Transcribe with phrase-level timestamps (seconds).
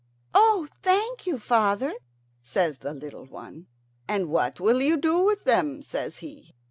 [0.33, 1.93] "Oh, thank you, father,"
[2.41, 3.67] says the little one.
[4.07, 6.55] "And what will you do with them?" says he.